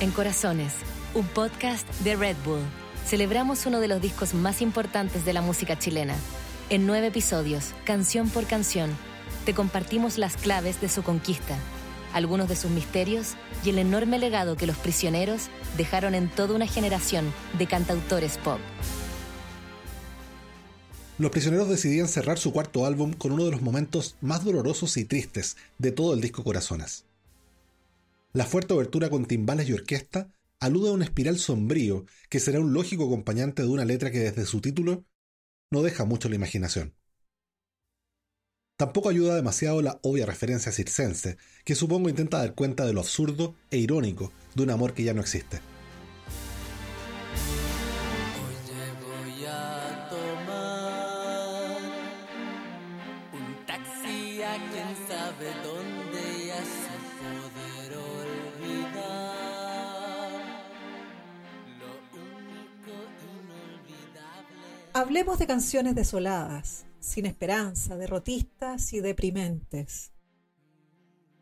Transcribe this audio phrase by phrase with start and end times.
[0.00, 0.72] En Corazones,
[1.12, 2.62] un podcast de Red Bull,
[3.04, 6.16] celebramos uno de los discos más importantes de la música chilena.
[6.70, 8.96] En nueve episodios, canción por canción,
[9.44, 11.54] te compartimos las claves de su conquista,
[12.14, 16.66] algunos de sus misterios y el enorme legado que los prisioneros dejaron en toda una
[16.66, 18.58] generación de cantautores pop.
[21.18, 25.04] Los prisioneros decidían cerrar su cuarto álbum con uno de los momentos más dolorosos y
[25.04, 27.04] tristes de todo el disco Corazones.
[28.32, 32.72] La fuerte obertura con timbales y orquesta alude a un espiral sombrío que será un
[32.72, 35.04] lógico acompañante de una letra que desde su título
[35.72, 36.94] no deja mucho la imaginación.
[38.76, 43.56] Tampoco ayuda demasiado la obvia referencia circense, que supongo intenta dar cuenta de lo absurdo
[43.70, 45.60] e irónico de un amor que ya no existe.
[65.10, 70.12] Hablemos de canciones desoladas, sin esperanza, derrotistas y deprimentes.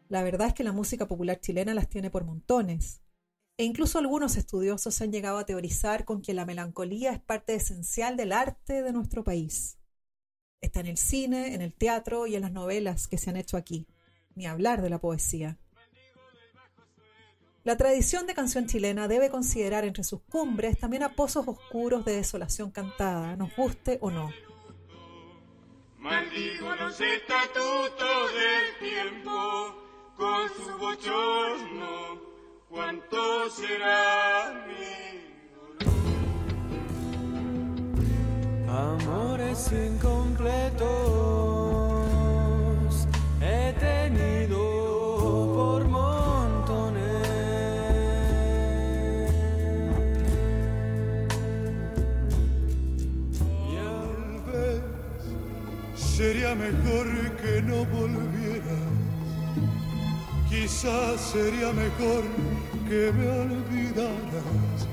[0.08, 3.02] La verdad es que la música popular chilena las tiene por montones,
[3.58, 8.16] e incluso algunos estudiosos han llegado a teorizar con que la melancolía es parte esencial
[8.16, 9.76] del arte de nuestro país.
[10.62, 13.58] Está en el cine, en el teatro y en las novelas que se han hecho
[13.58, 13.86] aquí,
[14.34, 15.58] ni hablar de la poesía.
[17.68, 22.16] La tradición de canción chilena debe considerar entre sus cumbres también a pozos oscuros de
[22.16, 24.32] desolación cantada, nos guste o no.
[25.98, 29.74] Maldigo los estatutos del tiempo
[30.16, 32.22] con su bochorno,
[32.70, 36.08] cuánto será mi dolor.
[38.70, 40.17] Amores incompletos
[56.18, 57.06] Sería mejor
[57.36, 58.64] que no volvieras.
[60.48, 62.24] Quizás sería mejor
[62.88, 64.88] que me olvidaras.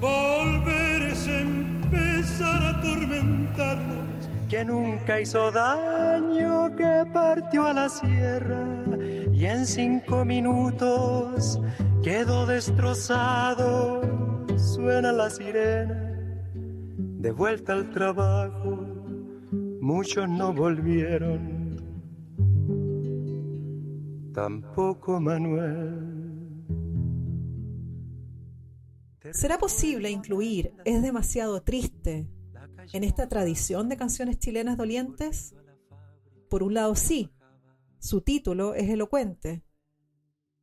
[0.00, 4.28] Volver es empezar a atormentarnos.
[4.48, 8.66] Que nunca hizo daño, que partió a la sierra
[9.32, 11.60] y en cinco minutos
[12.02, 14.02] quedó destrozado.
[14.56, 16.16] Suena la sirena,
[16.52, 18.93] de vuelta al trabajo
[19.84, 21.76] muchos no volvieron,
[24.32, 26.24] tampoco Manuel.
[29.32, 32.26] ¿Será posible incluir Es demasiado triste
[32.94, 35.54] en esta tradición de canciones chilenas dolientes?
[36.48, 37.30] Por un lado sí,
[37.98, 39.64] su título es elocuente,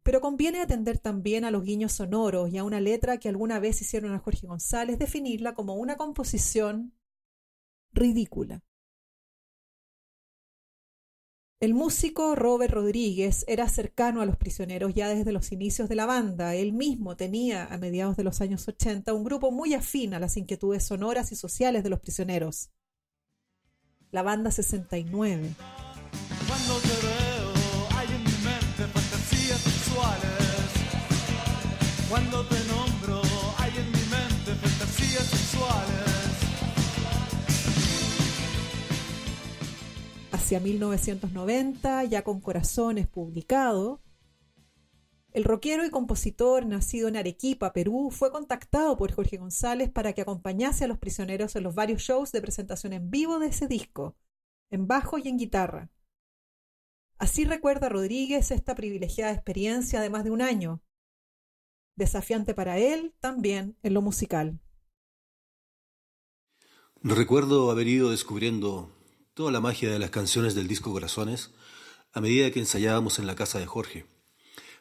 [0.02, 3.82] pero conviene atender también a los guiños sonoros y a una letra que alguna vez
[3.82, 6.96] hicieron a Jorge González definirla como una composición
[7.94, 8.64] ridícula.
[11.62, 16.08] El músico Robert Rodríguez era cercano a los prisioneros ya desde los inicios de la
[16.08, 16.56] banda.
[16.56, 20.38] Él mismo tenía, a mediados de los años 80, un grupo muy afín a las
[20.38, 22.72] inquietudes sonoras y sociales de los prisioneros.
[24.10, 25.54] La banda 69.
[26.48, 27.54] Cuando te veo,
[27.96, 30.32] hay en mi mente fantasías sexuales.
[32.10, 32.71] Cuando te
[40.52, 44.02] hacia 1990, ya con Corazones publicado,
[45.32, 50.24] el rockero y compositor, nacido en Arequipa, Perú, fue contactado por Jorge González para que
[50.24, 54.18] acompañase a los prisioneros en los varios shows de presentación en vivo de ese disco,
[54.70, 55.90] en bajo y en guitarra.
[57.18, 60.82] Así recuerda Rodríguez esta privilegiada experiencia de más de un año,
[61.96, 64.60] desafiante para él también en lo musical.
[67.04, 69.01] Recuerdo haber ido descubriendo
[69.42, 71.50] toda la magia de las canciones del disco Corazones
[72.14, 74.06] a medida que ensayábamos en la casa de Jorge,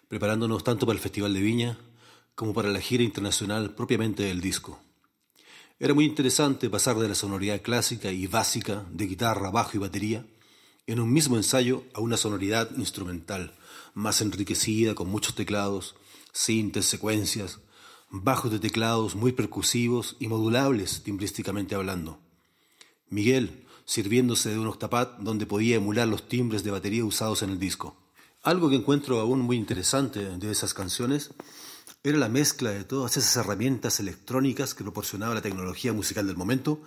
[0.07, 1.79] preparándonos tanto para el Festival de Viña
[2.35, 4.79] como para la gira internacional propiamente del disco.
[5.79, 10.27] Era muy interesante pasar de la sonoridad clásica y básica de guitarra, bajo y batería
[10.87, 13.55] en un mismo ensayo a una sonoridad instrumental,
[13.95, 15.95] más enriquecida, con muchos teclados,
[16.35, 17.61] sintes, secuencias,
[18.11, 22.21] bajos de teclados muy percusivos y modulables timbrísticamente hablando.
[23.09, 27.59] Miguel, sirviéndose de un octapat donde podía emular los timbres de batería usados en el
[27.59, 27.97] disco.
[28.45, 31.31] Algo que encuentro aún muy interesante de esas canciones
[32.05, 36.81] era la mezcla de todas esas herramientas electrónicas que proporcionaba la tecnología musical del momento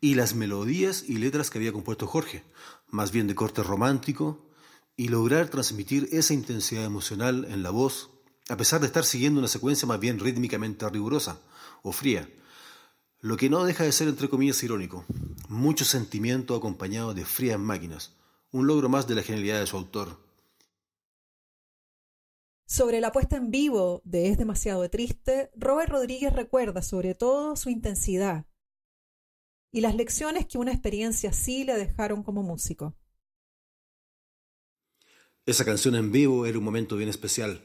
[0.00, 2.44] y las melodías y letras que había compuesto Jorge,
[2.88, 4.48] más bien de corte romántico,
[4.96, 8.08] y lograr transmitir esa intensidad emocional en la voz,
[8.48, 11.42] a pesar de estar siguiendo una secuencia más bien rítmicamente rigurosa
[11.82, 12.26] o fría,
[13.20, 15.04] lo que no deja de ser entre comillas irónico,
[15.48, 18.14] mucho sentimiento acompañado de frías máquinas,
[18.52, 20.20] un logro más de la genialidad de su autor.
[22.66, 27.70] Sobre la puesta en vivo de Es demasiado triste, Robert Rodríguez recuerda sobre todo su
[27.70, 28.46] intensidad
[29.72, 32.94] y las lecciones que una experiencia así le dejaron como músico.
[35.44, 37.64] Esa canción en vivo era un momento bien especial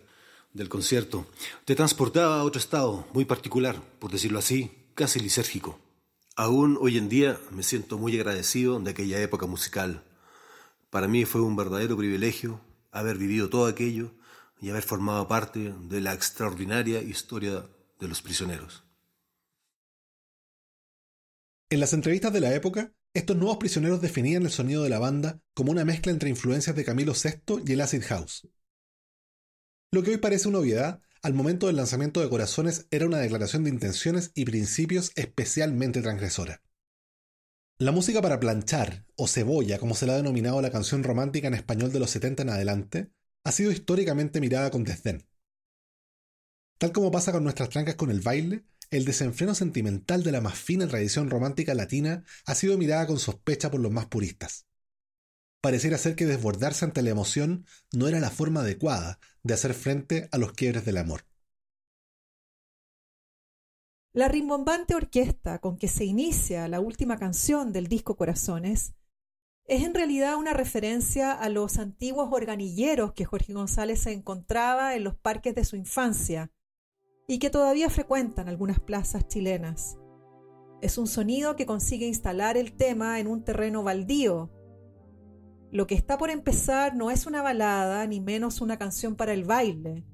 [0.53, 1.27] del concierto.
[1.65, 5.79] Te transportaba a otro estado muy particular, por decirlo así, casi lisérgico.
[6.35, 10.03] Aún hoy en día me siento muy agradecido de aquella época musical.
[10.89, 12.61] Para mí fue un verdadero privilegio
[12.91, 14.11] haber vivido todo aquello
[14.61, 17.65] y haber formado parte de la extraordinaria historia
[17.99, 18.83] de los prisioneros.
[21.69, 25.41] En las entrevistas de la época, estos nuevos prisioneros definían el sonido de la banda
[25.53, 28.47] como una mezcla entre influencias de Camilo VI y el acid house.
[29.91, 33.63] Lo que hoy parece una obviedad, al momento del lanzamiento de Corazones era una declaración
[33.63, 36.61] de intenciones y principios especialmente transgresora.
[37.77, 41.53] La música para planchar, o cebolla, como se la ha denominado la canción romántica en
[41.53, 43.11] español de los 70 en adelante,
[43.45, 45.25] ha sido históricamente mirada con desdén.
[46.77, 50.59] Tal como pasa con nuestras trancas con el baile, el desenfreno sentimental de la más
[50.59, 54.67] fina tradición romántica latina ha sido mirada con sospecha por los más puristas.
[55.63, 60.27] Pareciera ser que desbordarse ante la emoción no era la forma adecuada de hacer frente
[60.33, 61.21] a los quiebres del amor.
[64.11, 68.93] La rimbombante orquesta con que se inicia la última canción del disco Corazones
[69.63, 75.05] es en realidad una referencia a los antiguos organilleros que Jorge González se encontraba en
[75.05, 76.51] los parques de su infancia
[77.25, 79.97] y que todavía frecuentan algunas plazas chilenas.
[80.81, 84.51] Es un sonido que consigue instalar el tema en un terreno baldío.
[85.73, 89.43] Lo que está por empezar no es una balada ni menos una canción para el
[89.43, 90.05] baile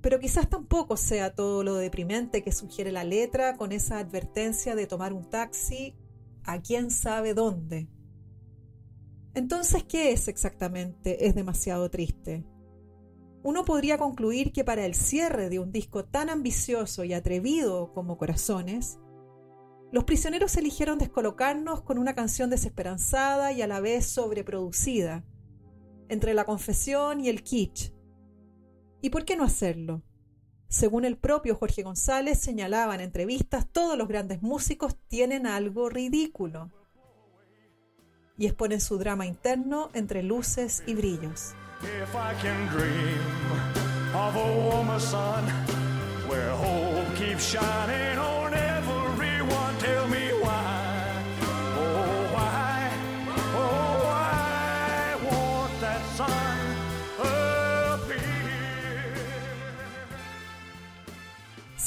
[0.00, 4.86] pero quizás tampoco sea todo lo deprimente que sugiere la letra con esa advertencia de
[4.86, 5.94] tomar un taxi
[6.44, 7.88] a quién sabe dónde.
[9.34, 11.26] Entonces, ¿qué es exactamente?
[11.26, 12.46] Es demasiado triste.
[13.42, 18.18] Uno podría concluir que para el cierre de un disco tan ambicioso y atrevido como
[18.18, 18.98] Corazones,
[19.92, 25.24] los prisioneros eligieron descolocarnos con una canción desesperanzada y a la vez sobreproducida,
[26.08, 27.92] entre la confesión y el kitsch,
[29.02, 30.02] ¿Y por qué no hacerlo?
[30.68, 36.70] Según el propio Jorge González señalaba en entrevistas, todos los grandes músicos tienen algo ridículo.
[38.36, 41.54] Y exponen su drama interno entre luces y brillos.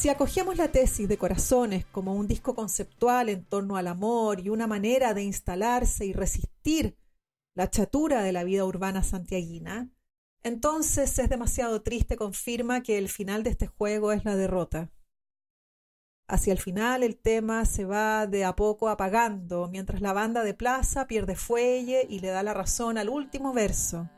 [0.03, 4.49] Si acogemos la tesis de Corazones como un disco conceptual en torno al amor y
[4.49, 6.97] una manera de instalarse y resistir
[7.55, 9.89] la chatura de la vida urbana santiaguina,
[10.43, 14.91] entonces es demasiado triste confirma que el final de este juego es la derrota.
[16.27, 20.53] Hacia el final el tema se va de a poco apagando, mientras la banda de
[20.53, 24.09] plaza pierde fuelle y le da la razón al último verso.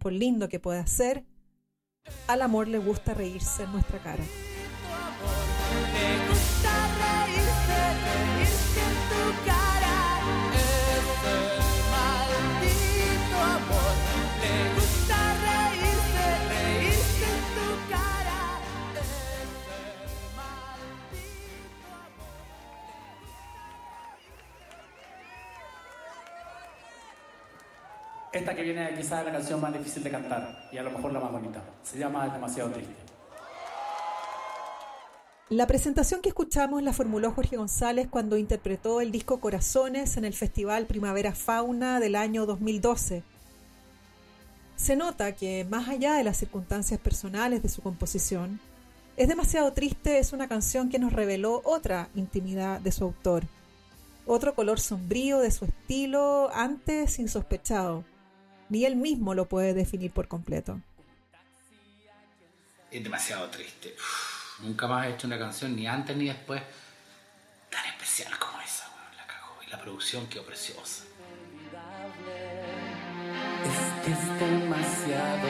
[0.00, 1.24] Por lindo que pueda ser,
[2.26, 4.24] al amor le gusta reírse en nuestra cara.
[28.44, 31.10] Esta que viene quizás es la canción más difícil de cantar y a lo mejor
[31.14, 31.62] la más bonita.
[31.82, 32.92] Se llama Demasiado Triste.
[35.48, 40.34] La presentación que escuchamos la formuló Jorge González cuando interpretó el disco Corazones en el
[40.34, 43.22] Festival Primavera Fauna del año 2012.
[44.76, 48.60] Se nota que, más allá de las circunstancias personales de su composición,
[49.16, 53.44] Es demasiado triste es una canción que nos reveló otra intimidad de su autor,
[54.26, 58.04] otro color sombrío de su estilo antes insospechado,
[58.74, 60.80] ni él mismo lo puede definir por completo.
[62.90, 63.94] Es demasiado triste.
[64.58, 66.60] nunca más he hecho una canción, ni antes ni después,
[67.70, 69.62] tan especial como esa, la cagó.
[69.64, 71.04] Y la producción quedó preciosa.
[73.62, 75.48] Es que es demasiado.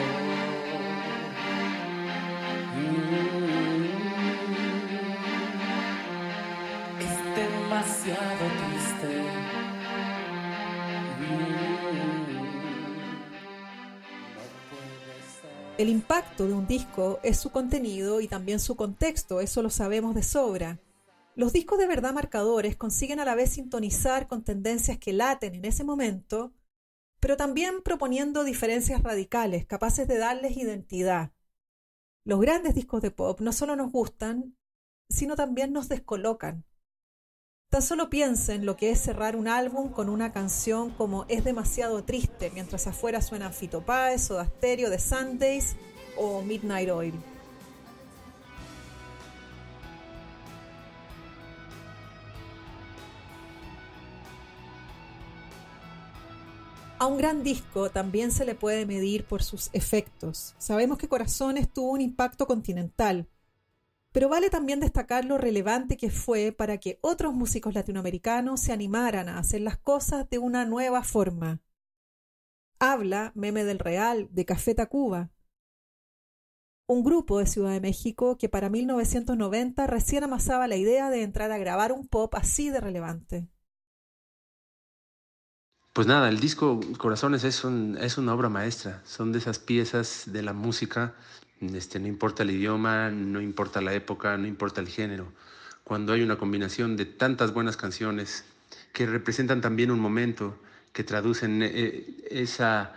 [2.75, 3.05] Mm.
[7.01, 9.55] Es demasiado triste.
[15.77, 20.15] El impacto de un disco es su contenido y también su contexto, eso lo sabemos
[20.15, 20.79] de sobra.
[21.35, 25.65] Los discos de verdad marcadores consiguen a la vez sintonizar con tendencias que laten en
[25.65, 26.53] ese momento,
[27.19, 31.33] pero también proponiendo diferencias radicales, capaces de darles identidad.
[32.23, 34.55] Los grandes discos de pop no solo nos gustan,
[35.09, 36.63] sino también nos descolocan.
[37.69, 42.03] Tan solo piensen lo que es cerrar un álbum con una canción como Es demasiado
[42.05, 45.75] triste, mientras afuera suenan Fito Páez, Soda Stereo, The Sundays
[46.17, 47.13] o Midnight Oil.
[56.97, 60.55] A un gran disco también se le puede medir por sus efectos.
[60.57, 63.27] Sabemos que Corazones tuvo un impacto continental,
[64.15, 69.27] pero vale también destacar lo relevante que fue para que otros músicos latinoamericanos se animaran
[69.27, 71.59] a hacer las cosas de una nueva forma.
[72.79, 75.31] Habla Meme del Real de Café Tacuba,
[76.87, 81.51] un grupo de Ciudad de México que para 1990 recién amasaba la idea de entrar
[81.51, 83.49] a grabar un pop así de relevante.
[85.91, 90.23] Pues nada, el disco Corazones es, un, es una obra maestra, son de esas piezas
[90.27, 91.15] de la música
[91.61, 95.31] este, no importa el idioma, no importa la época, no importa el género.
[95.83, 98.45] Cuando hay una combinación de tantas buenas canciones
[98.93, 100.57] que representan también un momento,
[100.93, 102.93] que traducen eh, esa,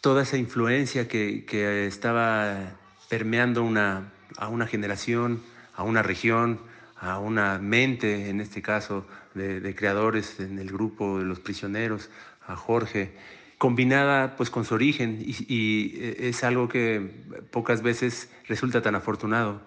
[0.00, 2.76] toda esa influencia que, que estaba
[3.08, 5.42] permeando una, a una generación,
[5.74, 6.60] a una región,
[6.96, 12.10] a una mente, en este caso, de, de creadores en el grupo de los prisioneros,
[12.46, 13.14] a Jorge,
[13.60, 17.10] combinada pues con su origen y, eh, es algo que
[17.50, 19.60] pocas veces resulta tan afortunado.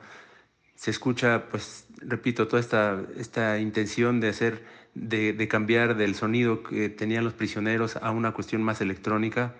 [0.76, 4.64] Se escucha, pues, repito, toda esta, esta intención de hacer,
[4.96, 9.54] de, de cambiar del sonido que tenían los prisioneros a una cuestión más electrónica,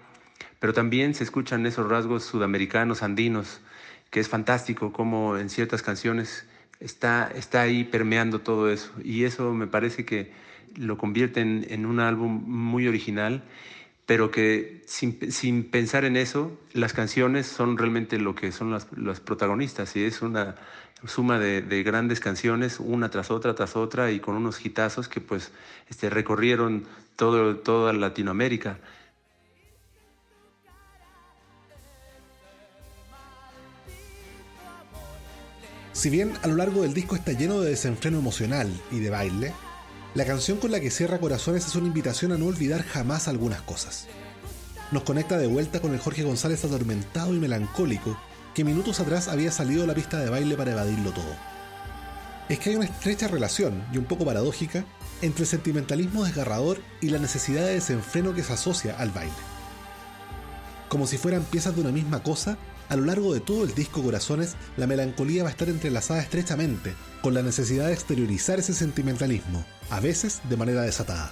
[0.58, 3.62] pero también se escuchan esos rasgos sudamericanos, andinos,
[4.10, 6.48] que es fantástico como en ciertas canciones
[6.80, 8.92] está, está ahí permeando todo eso.
[9.04, 10.32] Y eso me parece que
[10.76, 13.44] lo convierte en, en un álbum muy original
[14.06, 18.88] pero que sin, sin, pensar en eso, las canciones son realmente lo que son las,
[18.98, 20.56] las protagonistas y es una
[21.08, 25.22] suma de, de, grandes canciones, una tras otra, tras otra y con unos hitazos que
[25.22, 25.52] pues
[25.90, 28.80] este, recorrieron todo, toda Latinoamérica.
[35.94, 39.54] Si bien a lo largo del disco está lleno de desenfreno emocional y de baile,
[40.16, 43.62] la canción con la que cierra Corazones es una invitación a no olvidar jamás algunas
[43.64, 44.08] cosas.
[44.92, 48.16] Nos conecta de vuelta con el Jorge González atormentado y melancólico
[48.54, 51.36] que minutos atrás había salido a la pista de baile para evadirlo todo.
[52.48, 54.86] Es que hay una estrecha relación, y un poco paradójica,
[55.24, 59.34] entre el sentimentalismo desgarrador y la necesidad de desenfreno que se asocia al baile.
[60.90, 62.58] Como si fueran piezas de una misma cosa,
[62.90, 66.94] a lo largo de todo el disco Corazones, la melancolía va a estar entrelazada estrechamente
[67.22, 71.32] con la necesidad de exteriorizar ese sentimentalismo, a veces de manera desatada.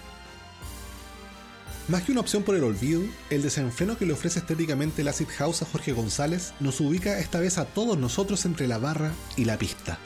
[1.87, 5.27] Más que una opción por el olvido, el desenfreno que le ofrece estéticamente el acid
[5.37, 9.45] house a Jorge González nos ubica esta vez a todos nosotros entre la barra y
[9.45, 9.99] la pista.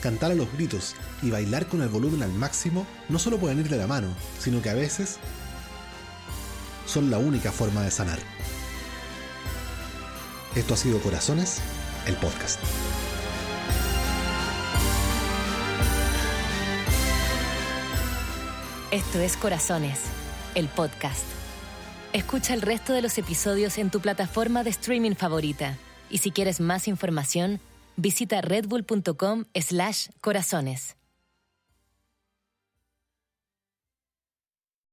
[0.00, 3.68] Cantar a los gritos y bailar con el volumen al máximo no solo pueden ir
[3.68, 5.16] de la mano, sino que a veces
[6.86, 8.18] son la única forma de sanar.
[10.56, 11.60] Esto ha sido Corazones,
[12.06, 12.60] el podcast.
[18.92, 19.98] Esto es Corazones,
[20.54, 21.24] el podcast.
[22.12, 25.76] Escucha el resto de los episodios en tu plataforma de streaming favorita.
[26.08, 27.58] Y si quieres más información,
[27.96, 30.94] visita redbull.com slash corazones.